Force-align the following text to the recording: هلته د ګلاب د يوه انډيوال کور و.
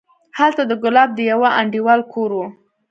هلته 0.39 0.63
د 0.67 0.71
ګلاب 0.83 1.09
د 1.15 1.19
يوه 1.31 1.49
انډيوال 1.59 2.01
کور 2.13 2.29
و. 2.37 2.41